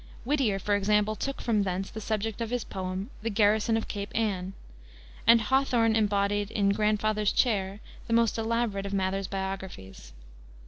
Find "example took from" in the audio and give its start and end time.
0.73-1.61